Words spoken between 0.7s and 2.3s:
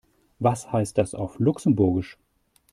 heißt das auf Luxemburgisch?